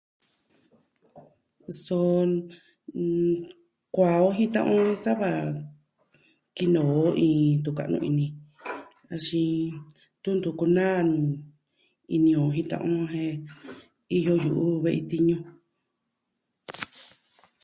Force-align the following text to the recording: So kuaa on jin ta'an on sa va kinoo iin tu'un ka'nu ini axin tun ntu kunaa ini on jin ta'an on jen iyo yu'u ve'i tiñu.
So 1.83 1.97
kuaa 3.93 4.17
on 4.27 4.33
jin 4.37 4.51
ta'an 4.53 4.73
on 4.81 4.89
sa 5.03 5.11
va 5.21 5.31
kinoo 6.57 7.01
iin 7.25 7.51
tu'un 7.63 7.77
ka'nu 7.79 7.97
ini 8.09 8.25
axin 9.13 9.61
tun 10.23 10.35
ntu 10.37 10.49
kunaa 10.59 10.99
ini 12.15 12.31
on 12.43 12.53
jin 12.55 12.67
ta'an 12.71 12.91
on 12.99 13.07
jen 13.13 13.33
iyo 14.17 14.33
yu'u 14.45 14.67
ve'i 14.83 15.01
tiñu. 15.09 15.37